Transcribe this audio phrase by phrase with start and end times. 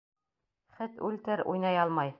[0.79, 2.09] Хет үлтер, уйнай алмай!